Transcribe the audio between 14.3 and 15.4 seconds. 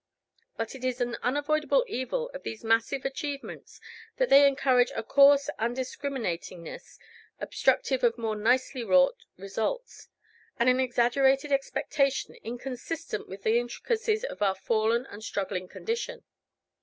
our fallen and